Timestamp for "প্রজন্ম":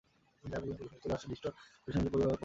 0.63-0.79